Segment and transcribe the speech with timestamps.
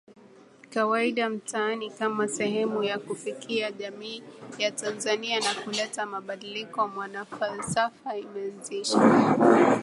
[0.69, 4.23] kawaida mtaani Kama sehemu ya kufikia jamii
[4.57, 8.99] ya Tanzania na kuleta mabadiliko MwanaFalsafa imeanzisha